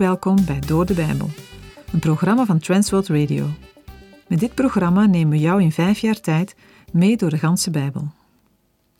[0.00, 1.30] Welkom bij Door de Bijbel,
[1.92, 3.46] een programma van Transworld Radio.
[4.28, 6.54] Met dit programma nemen we jou in vijf jaar tijd
[6.92, 8.08] mee door de ganse Bijbel.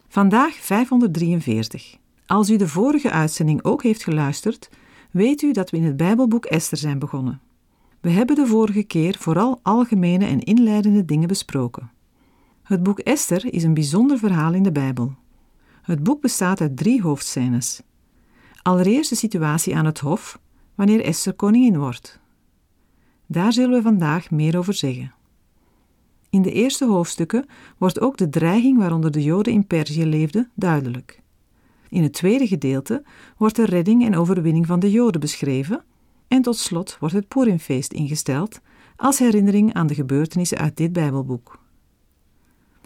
[0.09, 1.97] Vandaag 543.
[2.27, 4.71] Als u de vorige uitzending ook heeft geluisterd,
[5.11, 7.41] weet u dat we in het Bijbelboek Esther zijn begonnen.
[8.01, 11.91] We hebben de vorige keer vooral algemene en inleidende dingen besproken.
[12.63, 15.15] Het boek Esther is een bijzonder verhaal in de Bijbel.
[15.83, 17.83] Het boek bestaat uit drie hoofdscènes.
[18.63, 20.39] Allereerst de situatie aan het hof,
[20.81, 22.21] wanneer Esther koningin wordt.
[23.27, 25.15] Daar zullen we vandaag meer over zeggen.
[26.31, 27.47] In de eerste hoofdstukken
[27.79, 31.23] wordt ook de dreiging waaronder de Joden in Perzië leefden duidelijk.
[31.89, 33.03] In het tweede gedeelte
[33.37, 35.85] wordt de redding en overwinning van de Joden beschreven
[36.29, 38.61] en tot slot wordt het Purimfeest ingesteld
[38.97, 41.59] als herinnering aan de gebeurtenissen uit dit Bijbelboek.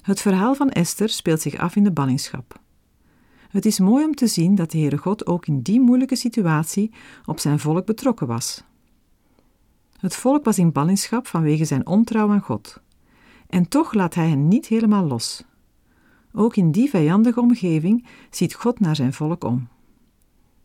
[0.02, 2.62] Het verhaal van Esther speelt zich af in de ballingschap.
[3.54, 6.90] Het is mooi om te zien dat de Heere God ook in die moeilijke situatie
[7.24, 8.64] op zijn volk betrokken was.
[9.98, 12.80] Het volk was in ballingschap vanwege zijn ontrouw aan God.
[13.46, 15.44] En toch laat hij hen niet helemaal los.
[16.32, 19.68] Ook in die vijandige omgeving ziet God naar zijn volk om.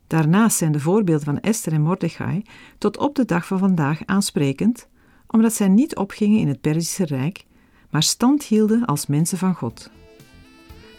[0.07, 2.41] Daarnaast zijn de voorbeelden van Esther en Mordechai
[2.77, 4.87] tot op de dag van vandaag aansprekend,
[5.27, 7.45] omdat zij niet opgingen in het Perzische Rijk,
[7.89, 9.89] maar stand hielden als mensen van God.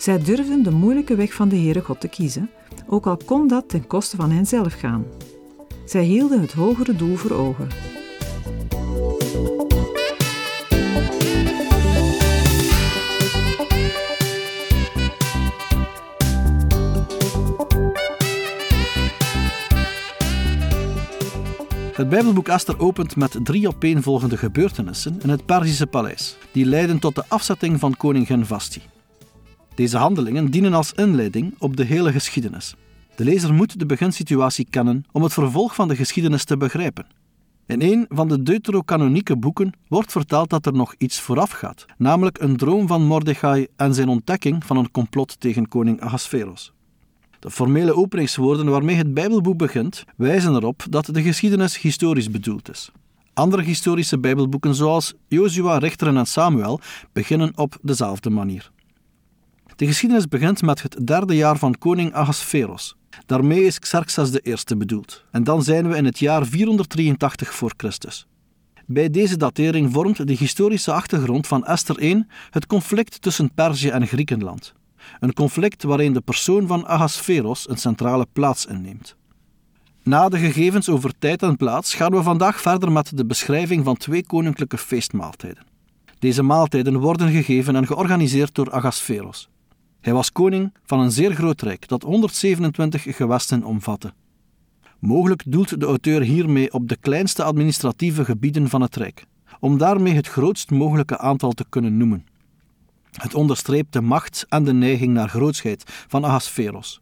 [0.00, 2.50] Zij durfden de moeilijke weg van de Heere God te kiezen,
[2.86, 5.04] ook al kon dat ten koste van henzelf gaan.
[5.84, 7.68] Zij hielden het hogere doel voor ogen.
[21.92, 27.14] Het Bijbelboek Esther opent met drie opeenvolgende gebeurtenissen in het Perzische paleis, die leiden tot
[27.14, 28.82] de afzetting van koningin Vasti.
[29.80, 32.74] Deze handelingen dienen als inleiding op de hele geschiedenis.
[33.16, 37.06] De lezer moet de beginsituatie kennen om het vervolg van de geschiedenis te begrijpen.
[37.66, 42.40] In een van de deuterocanonieke boeken wordt verteld dat er nog iets vooraf gaat, namelijk
[42.40, 46.72] een droom van Mordechai en zijn ontdekking van een complot tegen koning Ahasveros.
[47.38, 52.90] De formele openingswoorden waarmee het Bijbelboek begint, wijzen erop dat de geschiedenis historisch bedoeld is.
[53.32, 56.80] Andere historische Bijbelboeken, zoals Jozua, Richteren en Samuel,
[57.12, 58.70] beginnen op dezelfde manier.
[59.80, 62.96] De geschiedenis begint met het derde jaar van koning Ahasveros.
[63.26, 65.24] Daarmee is Xerxes eerste bedoeld.
[65.30, 68.26] En dan zijn we in het jaar 483 voor Christus.
[68.86, 74.06] Bij deze datering vormt de historische achtergrond van Esther 1 het conflict tussen Perzië en
[74.06, 74.74] Griekenland.
[75.20, 79.16] Een conflict waarin de persoon van Ahasveros een centrale plaats inneemt.
[80.02, 83.96] Na de gegevens over tijd en plaats gaan we vandaag verder met de beschrijving van
[83.96, 85.64] twee koninklijke feestmaaltijden.
[86.18, 89.49] Deze maaltijden worden gegeven en georganiseerd door Ahasveros.
[90.00, 94.12] Hij was koning van een zeer groot rijk dat 127 gewesten omvatte.
[94.98, 99.24] Mogelijk doelt de auteur hiermee op de kleinste administratieve gebieden van het rijk,
[99.60, 102.26] om daarmee het grootst mogelijke aantal te kunnen noemen.
[103.12, 107.00] Het onderstreept de macht en de neiging naar grootsheid van Ahasveros.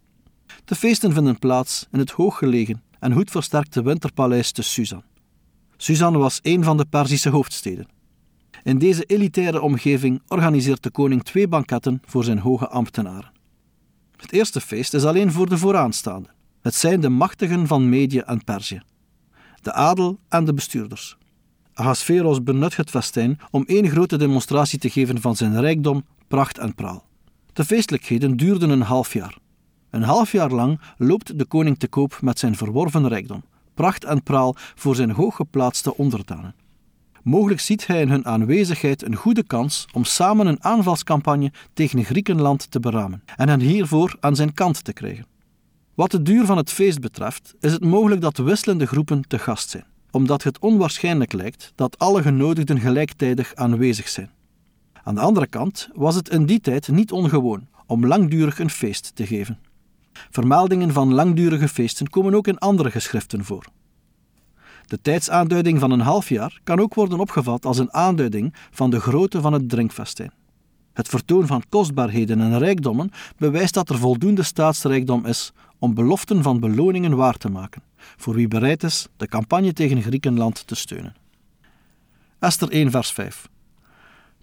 [0.65, 5.03] De feesten vinden plaats in het hooggelegen en goed versterkte winterpaleis te Susan.
[5.77, 7.98] Susan was een van de Perzische hoofdsteden.
[8.69, 13.33] In deze elitaire omgeving organiseert de koning twee banketten voor zijn hoge ambtenaren.
[14.17, 16.33] Het eerste feest is alleen voor de vooraanstaanden.
[16.63, 18.81] Het zijn de machtigen van Medië en Perzië,
[19.63, 21.17] de adel en de bestuurders.
[21.75, 26.75] Ahasveros benut het festijn om één grote demonstratie te geven van zijn rijkdom, pracht en
[26.75, 27.05] praal.
[27.53, 29.39] De feestelijkheden duurden een half jaar.
[29.91, 34.23] Een half jaar lang loopt de koning te koop met zijn verworven rijkdom, pracht en
[34.23, 36.55] praal voor zijn hooggeplaatste onderdanen.
[37.29, 42.71] Mogelijk ziet hij in hun aanwezigheid een goede kans om samen een aanvalscampagne tegen Griekenland
[42.71, 45.27] te beramen en hen hiervoor aan zijn kant te krijgen.
[45.95, 49.71] Wat de duur van het feest betreft, is het mogelijk dat wisselende groepen te gast
[49.71, 54.31] zijn, omdat het onwaarschijnlijk lijkt dat alle genodigden gelijktijdig aanwezig zijn.
[55.03, 59.11] Aan de andere kant was het in die tijd niet ongewoon om langdurig een feest
[59.15, 59.59] te geven.
[60.31, 63.65] Vermeldingen van langdurige feesten komen ook in andere geschriften voor.
[64.89, 69.01] De tijdsaanduiding van een half jaar kan ook worden opgevat als een aanduiding van de
[69.01, 70.33] grootte van het drinkfestijn.
[70.93, 76.61] Het vertoon van kostbaarheden en rijkdommen bewijst dat er voldoende staatsrijkdom is om beloften van
[76.61, 81.15] beloningen waar te maken, voor wie bereid is de campagne tegen Griekenland te steunen.
[82.39, 83.49] Esther 1, vers 5.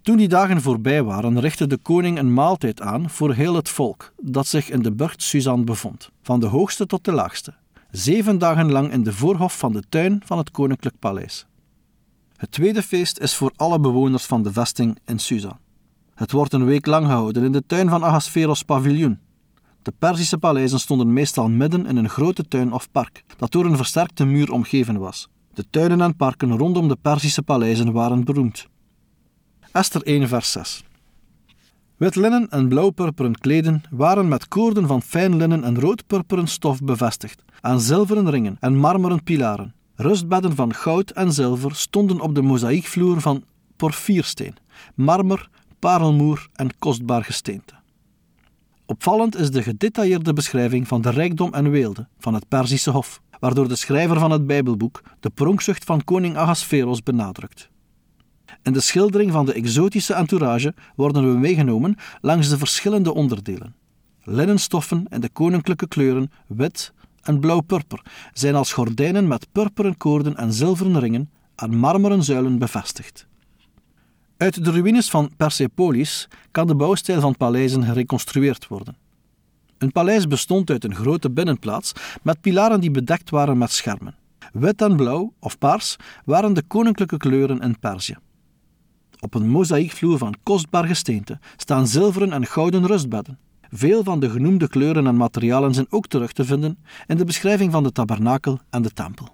[0.02, 4.14] Toen die dagen voorbij waren, richtte de koning een maaltijd aan voor heel het volk
[4.22, 7.54] dat zich in de burcht Suzan bevond, van de hoogste tot de laagste,
[7.96, 11.46] zeven dagen lang in de voorhof van de tuin van het koninklijk paleis.
[12.36, 15.60] Het tweede feest is voor alle bewoners van de vesting in Susa.
[16.16, 19.20] Het wordt een week lang gehouden in de tuin van Ahasveros paviljoen.
[19.82, 23.78] De Perzische paleizen stonden meestal midden in een grote tuin of park, dat door een
[23.78, 25.30] versterkte muur omgeven was.
[25.54, 28.68] De tuinen en parken rondom de Perzische paleizen waren beroemd.
[29.72, 30.85] Esther 1, vers 6.
[31.98, 37.44] Wit linnen en blauw-purperen kleden waren met koorden van fijn linnen en rood-purperen stof bevestigd,
[37.62, 39.74] aan zilveren ringen en marmeren pilaren.
[39.96, 43.44] Rustbedden van goud en zilver stonden op de mozaïekvloer van
[43.76, 44.56] porfiersteen,
[44.96, 45.50] marmer,
[45.80, 47.74] parelmoer en kostbaar gesteente.
[48.86, 53.68] Opvallend is de gedetailleerde beschrijving van de rijkdom en weelde van het Perzische Hof, waardoor
[53.68, 57.70] de schrijver van het Bijbelboek de pronkzucht van koning Ahasveros benadrukt.
[58.64, 63.76] In de schildering van de exotische entourage worden we meegenomen langs de verschillende onderdelen.
[64.24, 68.02] Linnenstoffen in de koninklijke kleuren wit en blauw-purper
[68.34, 73.28] zijn als gordijnen met purperen koorden en zilveren ringen aan marmeren zuilen bevestigd.
[74.38, 78.98] Uit de ruïnes van Persepolis kan de bouwstijl van paleizen gereconstrueerd worden.
[79.78, 81.92] Een paleis bestond uit een grote binnenplaats
[82.24, 84.16] met pilaren die bedekt waren met schermen.
[84.54, 85.96] Wit en blauw of paars
[86.26, 88.16] waren de koninklijke kleuren in Perzië.
[89.26, 93.40] Op een mozaïekvloer van kostbaar gesteente staan zilveren en gouden rustbedden.
[93.72, 96.78] Veel van de genoemde kleuren en materialen zijn ook terug te vinden
[97.08, 99.28] in de beschrijving van de tabernakel en de tempel.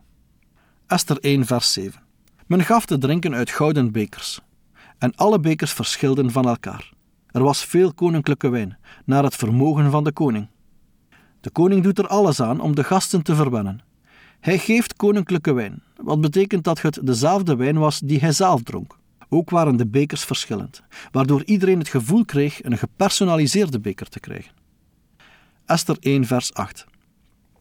[0.88, 2.02] Esther 1, vers 7.
[2.48, 4.40] Men gaf te drinken uit gouden bekers,
[4.98, 6.92] en alle bekers verschilden van elkaar.
[7.32, 10.48] Er was veel koninklijke wijn, naar het vermogen van de koning.
[11.42, 13.82] De koning doet er alles aan om de gasten te verwennen.
[14.40, 19.00] Hij geeft koninklijke wijn, wat betekent dat het dezelfde wijn was die hij zelf dronk.
[19.33, 20.81] Ook waren de bekers verschillend,
[21.12, 24.51] waardoor iedereen het gevoel kreeg een gepersonaliseerde beker te krijgen.
[25.66, 26.86] Esther 1, vers 8.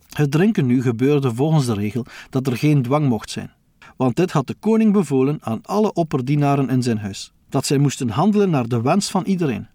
[0.09, 3.53] Het drinken nu gebeurde volgens de regel dat er geen dwang mocht zijn,
[3.97, 8.09] want dit had de koning bevolen aan alle opperdienaren in zijn huis, dat zij moesten
[8.09, 9.69] handelen naar de wens van iedereen.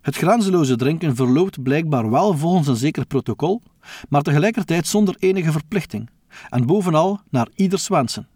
[0.00, 3.62] Het grenzeloze drinken verloopt blijkbaar wel volgens een zeker protocol,
[4.08, 6.10] maar tegelijkertijd zonder enige verplichting,
[6.48, 8.28] en bovenal naar ieders wensen.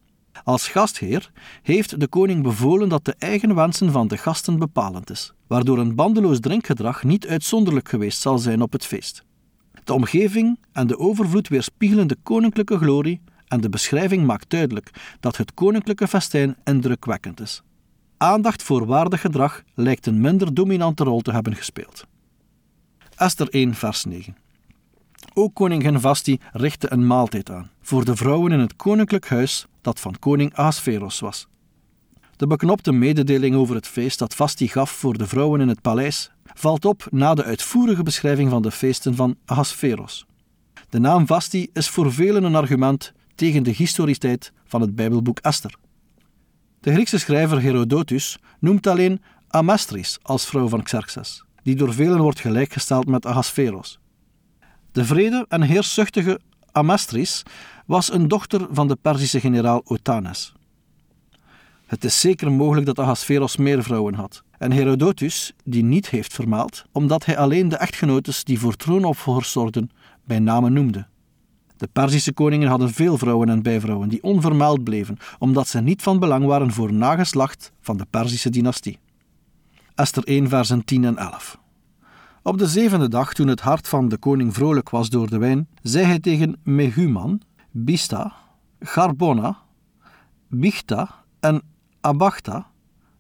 [0.45, 1.31] Als gastheer
[1.63, 5.95] heeft de koning bevolen dat de eigen wensen van de gasten bepalend is, waardoor een
[5.95, 9.25] bandeloos drinkgedrag niet uitzonderlijk geweest zal zijn op het feest.
[9.85, 14.91] De omgeving en de overvloed weerspiegelen de koninklijke glorie en de beschrijving maakt duidelijk
[15.21, 17.63] dat het koninklijke festijn indrukwekkend is.
[18.17, 22.07] Aandacht voor waardig gedrag lijkt een minder dominante rol te hebben gespeeld.
[23.17, 24.37] Esther 1, vers 9.
[25.39, 30.01] Ook koningin Vasti richtte een maaltijd aan voor de vrouwen in het koninklijk huis dat
[30.01, 31.47] van koning Ahasveros was.
[32.37, 36.31] De beknopte mededeling over het feest dat Vasti gaf voor de vrouwen in het paleis
[36.55, 40.27] valt op na de uitvoerige beschrijving van de feesten van Ahasveros.
[40.89, 45.75] De naam Vasti is voor velen een argument tegen de historiteit van het Bijbelboek Esther.
[46.81, 52.41] De Griekse schrijver Herodotus noemt alleen Amastris als vrouw van Xerxes, die door velen wordt
[52.41, 53.99] gelijkgesteld met Ahasveros.
[54.93, 56.41] De vrede en heerszuchtige
[56.73, 57.43] Amastris
[57.87, 60.53] was een dochter van de Perzische generaal Otanes.
[61.87, 66.85] Het is zeker mogelijk dat Ahasveros meer vrouwen had, en Herodotus die niet heeft vermaald,
[66.93, 69.91] omdat hij alleen de echtgenotes die voor troonopvolgers zorgden
[70.25, 71.07] bij name noemde.
[71.77, 76.19] De Perzische koningen hadden veel vrouwen en bijvrouwen die onvermeld bleven, omdat ze niet van
[76.19, 78.99] belang waren voor nageslacht van de Perzische dynastie.
[79.95, 81.59] Esther 1, versen 10 en 11.
[82.49, 85.69] Op de zevende dag, toen het hart van de koning vrolijk was door de wijn,
[85.83, 87.41] zei hij tegen Mehuman,
[87.71, 88.33] Bista,
[88.81, 89.59] Garbona,
[90.47, 91.63] Bichta en
[92.01, 92.67] Abachta,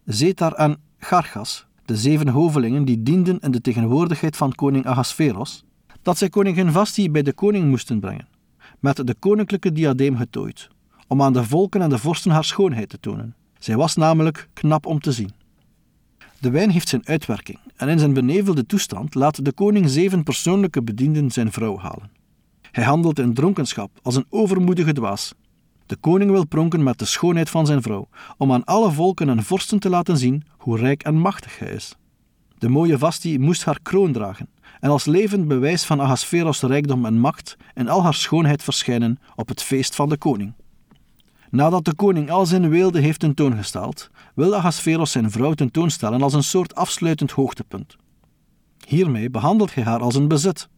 [0.04, 5.64] Zetar en Gargas, de zeven hovelingen die dienden in de tegenwoordigheid van koning Ahasveros,
[6.02, 8.28] dat zij koningin Vasti bij de koning moesten brengen,
[8.80, 10.68] met de koninklijke diadeem getooid,
[11.06, 13.34] om aan de volken en de vorsten haar schoonheid te tonen.
[13.58, 15.37] Zij was namelijk knap om te zien.
[16.40, 20.82] De wijn heeft zijn uitwerking en in zijn benevelde toestand laat de koning zeven persoonlijke
[20.82, 22.10] bedienden zijn vrouw halen.
[22.70, 25.34] Hij handelt in dronkenschap als een overmoedige dwaas.
[25.86, 29.42] De koning wil pronken met de schoonheid van zijn vrouw, om aan alle volken en
[29.42, 31.94] vorsten te laten zien hoe rijk en machtig hij is.
[32.58, 34.48] De mooie Vasti moest haar kroon dragen
[34.80, 39.48] en als levend bewijs van Ahasveros rijkdom en macht in al haar schoonheid verschijnen op
[39.48, 40.52] het feest van de koning.
[41.50, 46.44] Nadat de koning al zijn weelde heeft tentoongesteld, wil Ahasveros zijn vrouw tentoonstellen als een
[46.44, 47.96] soort afsluitend hoogtepunt.
[48.86, 50.68] Hiermee behandelt hij haar als een bezit.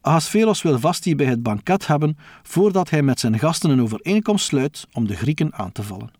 [0.00, 4.86] Ahasveros wil Vasti bij het banket hebben voordat hij met zijn gasten een overeenkomst sluit
[4.92, 6.10] om de Grieken aan te vallen.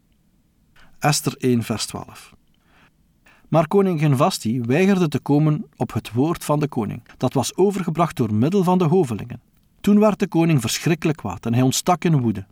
[0.99, 2.35] Esther 1, vers 12.
[3.49, 7.02] Maar koningin Vasti weigerde te komen op het woord van de koning.
[7.16, 9.40] Dat was overgebracht door middel van de hovelingen.
[9.80, 12.47] Toen werd de koning verschrikkelijk kwaad en hij ontstak in woede.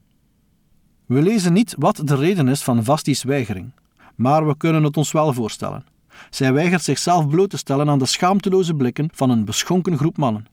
[1.08, 3.72] We lezen niet wat de reden is van Vasti's weigering,
[4.14, 5.84] maar we kunnen het ons wel voorstellen.
[6.30, 10.46] Zij weigert zichzelf bloot te stellen aan de schaamteloze blikken van een beschonken groep mannen.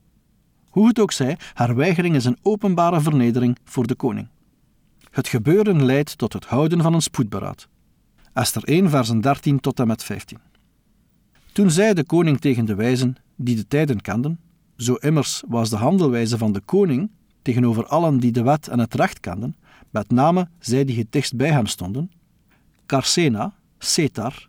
[0.68, 4.28] Hoe het ook zij, haar weigering is een openbare vernedering voor de koning.
[5.10, 7.68] Het gebeuren leidt tot het houden van een spoedberaad.
[8.32, 10.38] Esther 1, versen 13 tot en met 15.
[11.52, 14.40] Toen zei de koning tegen de wijzen, die de tijden kenden,
[14.76, 17.10] zo immers was de handelwijze van de koning
[17.42, 19.56] tegenover allen die de wet en het recht kenden,
[19.96, 22.10] met name zij die het dichtst bij hem stonden,
[22.86, 24.46] Carsena, Setar,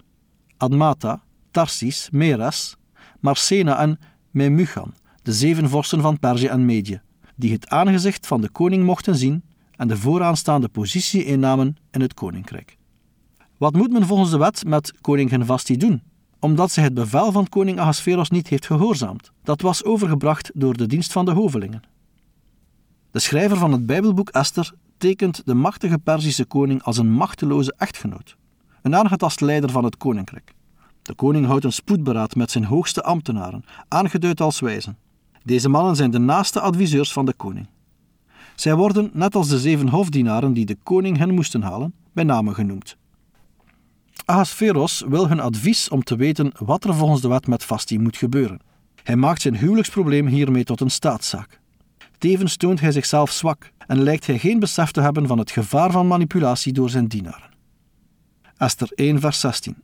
[0.58, 2.76] Admata, Tarsis, Meres,
[3.20, 4.00] Marsena en
[4.32, 7.02] Memuchan, de zeven vorsten van Perzië en Medië,
[7.36, 9.44] die het aangezicht van de koning mochten zien
[9.76, 12.78] en de vooraanstaande positie innamen in het koninkrijk.
[13.58, 16.02] Wat moet men volgens de wet met koningin Vasti doen?
[16.40, 19.32] Omdat zij het bevel van koning Ahasveros niet heeft gehoorzaamd.
[19.44, 21.82] Dat was overgebracht door de dienst van de hovelingen.
[23.12, 28.38] De schrijver van het Bijbelboek Esther tekent de machtige Perzische koning als een machteloze echtgenoot,
[28.82, 30.54] een aangetast leider van het koninkrijk.
[31.02, 34.98] De koning houdt een spoedberaad met zijn hoogste ambtenaren, aangeduid als wijzen.
[35.44, 37.68] Deze mannen zijn de naaste adviseurs van de koning.
[38.56, 42.54] Zij worden, net als de zeven hofdienaren die de koning hen moesten halen, bij name
[42.54, 42.98] genoemd.
[44.26, 48.18] Ahasveros wil hun advies om te weten wat er volgens de wet met Vasti moet
[48.18, 48.60] gebeuren.
[49.04, 51.60] Hij maakt zijn huwelijksprobleem hiermee tot een staatszaak.
[52.18, 55.92] Tevens toont hij zichzelf zwak en lijkt hij geen besef te hebben van het gevaar
[55.92, 57.50] van manipulatie door zijn dienaren.
[58.58, 59.76] Esther 1, vers 16.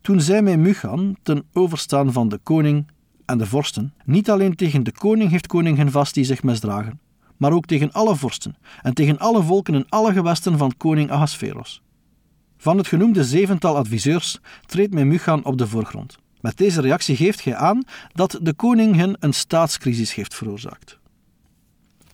[0.00, 2.86] Toen zij mij Muchan, ten overstaan van de koning
[3.24, 7.00] en de vorsten, niet alleen tegen de koning heeft koningin Vasti zich misdragen,
[7.36, 11.82] maar ook tegen alle vorsten en tegen alle volken in alle gewesten van koning Ahasveros.
[12.56, 16.18] Van het genoemde zevental adviseurs treedt Memuchan op de voorgrond.
[16.40, 21.00] Met deze reactie geeft hij aan dat de koning hen een staatscrisis heeft veroorzaakt.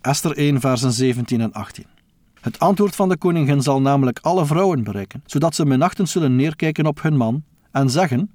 [0.08, 1.84] Esther 1, versen 17 en 18.
[2.40, 6.86] Het antwoord van de koningin zal namelijk alle vrouwen bereiken, zodat ze minachtend zullen neerkijken
[6.86, 8.30] op hun man en zeggen: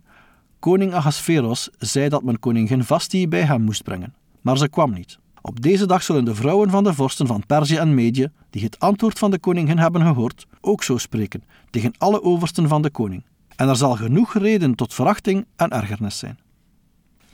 [0.60, 5.18] Koning Ahasveros zei dat men koningin Vasti bij hem moest brengen, maar ze kwam niet.
[5.42, 8.80] Op deze dag zullen de vrouwen van de vorsten van Perzië en Medië, die het
[8.80, 13.24] antwoord van de koningin hebben gehoord, ook zo spreken tegen alle oversten van de koning.
[13.56, 16.40] En er zal genoeg reden tot verachting en ergernis zijn.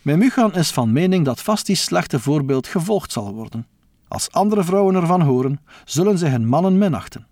[0.01, 3.65] Memuchan is van mening dat Vasti's slechte voorbeeld gevolgd zal worden.
[4.09, 7.27] Als andere vrouwen ervan horen, zullen zij hun mannen minachten.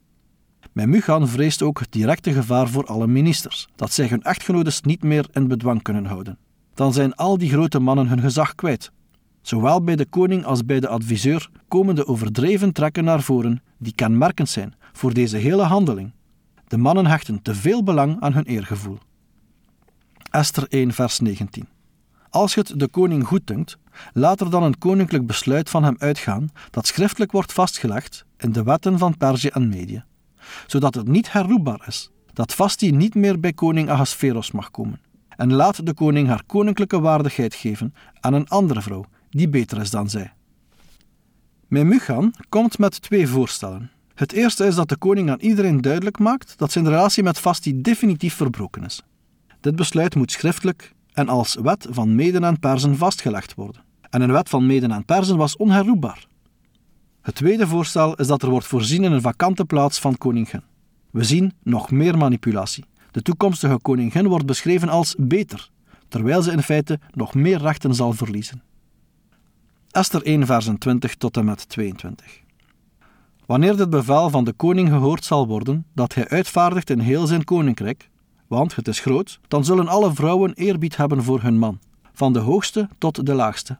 [0.71, 5.27] Memuchan vreest ook het directe gevaar voor alle ministers, dat zij hun echtgenotes niet meer
[5.31, 6.37] in bedwang kunnen houden.
[6.73, 8.91] Dan zijn al die grote mannen hun gezag kwijt.
[9.41, 13.95] Zowel bij de koning als bij de adviseur komen de overdreven trekken naar voren die
[13.95, 16.13] kenmerkend zijn voor deze hele handeling.
[16.67, 18.97] De mannen hechten te veel belang aan hun eergevoel.
[20.29, 21.67] Esther 1, vers 19.
[22.37, 23.77] Als het de koning goeddunkt,
[24.13, 28.63] laat er dan een koninklijk besluit van hem uitgaan dat schriftelijk wordt vastgelegd in de
[28.63, 30.03] wetten van Perzië en Medië,
[30.67, 35.01] zodat het niet herroepbaar is dat Vasti niet meer bij koning Ahasveros mag komen.
[35.29, 39.89] En laat de koning haar koninklijke waardigheid geven aan een andere vrouw die beter is
[39.89, 40.33] dan zij.
[41.67, 43.91] Memuchan komt met twee voorstellen.
[44.13, 47.81] Het eerste is dat de koning aan iedereen duidelijk maakt dat zijn relatie met Vasti
[47.81, 49.03] definitief verbroken is.
[49.59, 53.83] Dit besluit moet schriftelijk en als wet van Meden en Perzen vastgelegd worden.
[54.09, 56.27] En een wet van Meden en Perzen was onherroepbaar.
[57.21, 60.61] Het tweede voorstel is dat er wordt voorzien in een vakante plaats van koningin.
[61.11, 62.85] We zien nog meer manipulatie.
[63.11, 65.69] De toekomstige koningin wordt beschreven als beter,
[66.07, 68.61] terwijl ze in feite nog meer rechten zal verliezen.
[69.91, 72.41] Esther 1, versen 20 tot en met 22.
[73.45, 77.43] Wanneer dit bevel van de koning gehoord zal worden, dat hij uitvaardigt in heel zijn
[77.43, 78.09] koninkrijk,
[78.47, 81.79] want het is groot, dan zullen alle vrouwen eerbied hebben voor hun man,
[82.13, 83.77] van de hoogste tot de laagste.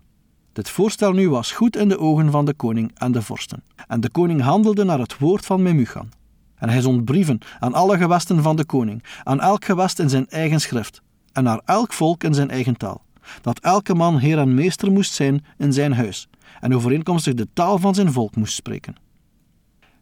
[0.53, 3.63] Dit voorstel nu was goed in de ogen van de koning en de vorsten.
[3.87, 6.09] En de koning handelde naar het woord van Memuchan.
[6.55, 10.27] En hij zond brieven aan alle gewesten van de koning, aan elk gewest in zijn
[10.29, 13.01] eigen schrift, en naar elk volk in zijn eigen taal,
[13.41, 16.27] dat elke man heer en meester moest zijn in zijn huis,
[16.59, 18.95] en overeenkomstig de taal van zijn volk moest spreken.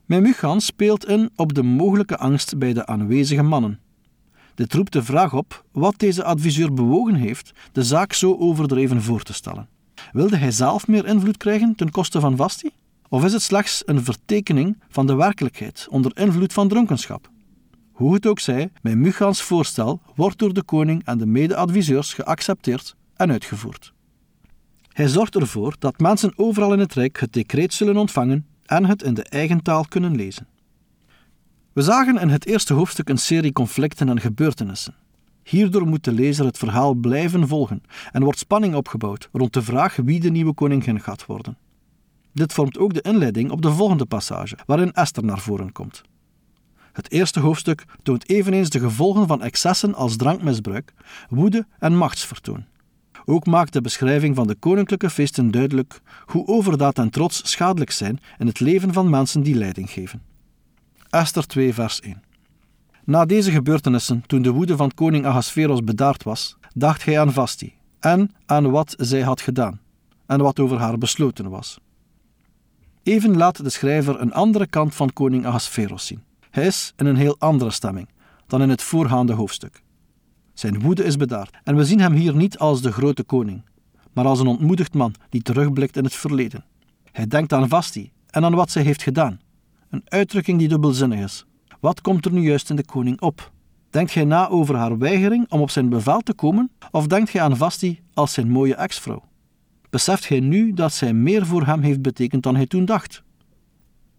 [0.05, 3.79] Memuchan speelt in op de mogelijke angst bij de aanwezige mannen.
[4.55, 9.21] Dit roept de vraag op wat deze adviseur bewogen heeft de zaak zo overdreven voor
[9.21, 9.67] te stellen.
[10.11, 12.69] Wilde hij zelf meer invloed krijgen ten koste van Vasti?
[13.09, 17.29] Of is het slechts een vertekening van de werkelijkheid onder invloed van dronkenschap?
[17.91, 23.31] Hoe het ook zij, Memuchans voorstel wordt door de koning en de mede-adviseurs geaccepteerd en
[23.31, 23.93] uitgevoerd.
[24.91, 29.03] Hij zorgt ervoor dat mensen overal in het Rijk het decreet zullen ontvangen en het
[29.03, 30.47] in de eigen taal kunnen lezen.
[31.75, 34.95] We zagen in het eerste hoofdstuk een serie conflicten en gebeurtenissen.
[35.43, 39.95] Hierdoor moet de lezer het verhaal blijven volgen en wordt spanning opgebouwd rond de vraag
[39.95, 41.57] wie de nieuwe koningin gaat worden.
[42.33, 46.01] Dit vormt ook de inleiding op de volgende passage, waarin Esther naar voren komt.
[46.91, 50.93] Het eerste hoofdstuk toont eveneens de gevolgen van excessen als drankmisbruik,
[51.29, 52.65] woede en machtsvertoon.
[53.25, 58.19] Ook maakt de beschrijving van de koninklijke feesten duidelijk hoe overdaad en trots schadelijk zijn
[58.37, 60.33] in het leven van mensen die leiding geven.
[61.15, 62.23] Esther 2, vers 1.
[63.03, 67.73] Na deze gebeurtenissen, toen de woede van koning Ahasveros bedaard was, dacht hij aan Vasti
[67.99, 69.79] en aan wat zij had gedaan
[70.25, 71.79] en wat over haar besloten was.
[73.03, 76.23] Even laat de schrijver een andere kant van koning Ahasveros zien.
[76.49, 78.09] Hij is in een heel andere stemming
[78.47, 79.83] dan in het voorgaande hoofdstuk.
[80.53, 83.61] Zijn woede is bedaard en we zien hem hier niet als de grote koning,
[84.13, 86.65] maar als een ontmoedigd man die terugblikt in het verleden.
[87.11, 89.39] Hij denkt aan Vasti en aan wat zij heeft gedaan.
[89.89, 91.45] Een uitdrukking die dubbelzinnig is.
[91.79, 93.51] Wat komt er nu juist in de koning op?
[93.89, 97.41] Denkt gij na over haar weigering om op zijn bevel te komen, of denkt gij
[97.41, 99.23] aan Vasti als zijn mooie ex-vrouw?
[99.89, 103.23] Beseft gij nu dat zij meer voor hem heeft betekend dan hij toen dacht?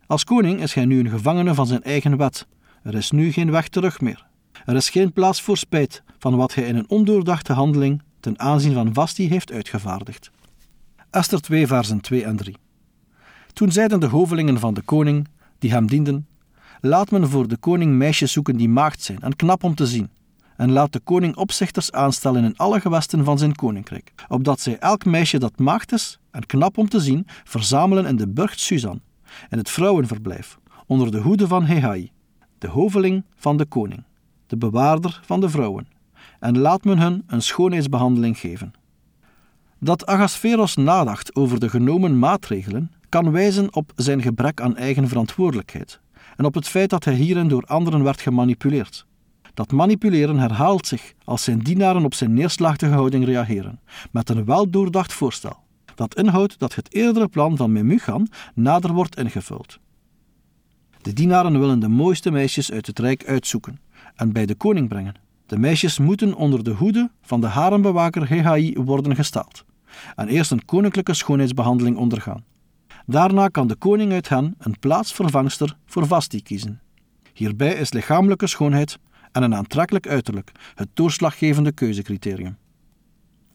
[0.06, 2.46] Als koning is gij nu een gevangene van zijn eigen wet.
[2.82, 4.26] Er is nu geen weg terug meer.
[4.64, 8.72] Er is geen plaats voor spijt van wat hij in een ondoordachte handeling ten aanzien
[8.72, 10.30] van Vasti heeft uitgevaardigd.
[11.10, 12.56] Esther 2, versen 2 en 3.
[13.52, 16.26] Toen zeiden de hovelingen van de koning, die hem dienden,
[16.80, 20.10] Laat men voor de koning meisjes zoeken die maagd zijn en knap om te zien.
[20.56, 25.04] En laat de koning opzichters aanstellen in alle gewesten van zijn koninkrijk, opdat zij elk
[25.04, 29.00] meisje dat maagd is en knap om te zien, verzamelen in de burcht Suzan,
[29.48, 32.10] in het vrouwenverblijf, onder de hoede van Hehai,
[32.58, 34.04] de hoveling van de koning,
[34.46, 35.88] de bewaarder van de vrouwen,
[36.40, 38.72] en laat men hun een schoonheidsbehandeling geven.
[39.78, 42.90] Dat Agasferos nadacht over de genomen maatregelen
[43.22, 46.00] kan wijzen op zijn gebrek aan eigen verantwoordelijkheid
[46.36, 49.06] en op het feit dat hij hierin door anderen werd gemanipuleerd.
[49.54, 53.80] Dat manipuleren herhaalt zich als zijn dienaren op zijn neerslachtige houding reageren,
[54.10, 55.56] met een weldoordacht voorstel,
[55.94, 59.78] dat inhoudt dat het eerdere plan van Memuchan nader wordt ingevuld.
[61.02, 63.80] De dienaren willen de mooiste meisjes uit het rijk uitzoeken
[64.14, 65.14] en bij de koning brengen.
[65.46, 69.64] De meisjes moeten onder de hoede van de harenbewaker Hehai worden gesteld
[70.16, 72.44] en eerst een koninklijke schoonheidsbehandeling ondergaan.
[73.06, 76.80] Daarna kan de koning uit hen een plaatsvervangster voor Vasti kiezen.
[77.32, 78.98] Hierbij is lichamelijke schoonheid
[79.32, 82.56] en een aantrekkelijk uiterlijk het doorslaggevende keuzecriterium.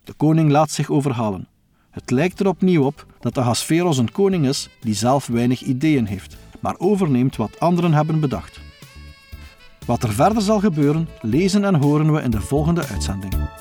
[0.04, 1.48] De koning laat zich overhalen.
[1.90, 6.38] Het lijkt er opnieuw op dat Ahasveros een koning is die zelf weinig ideeën heeft,
[6.60, 8.60] maar overneemt wat anderen hebben bedacht.
[9.86, 13.61] Wat er verder zal gebeuren, lezen en horen we in de volgende uitzending.